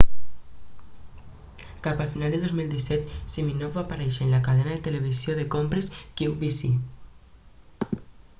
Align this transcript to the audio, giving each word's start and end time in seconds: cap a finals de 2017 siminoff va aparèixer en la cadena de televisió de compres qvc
cap 1.87 1.99
a 1.99 2.07
finals 2.13 2.33
de 2.35 2.39
2017 2.45 3.13
siminoff 3.35 3.75
va 3.77 3.83
aparèixer 3.85 4.25
en 4.27 4.33
la 4.37 4.41
cadena 4.49 4.73
de 4.77 4.81
televisió 4.89 5.37
de 5.43 5.47
compres 5.59 5.93
qvc 6.23 6.73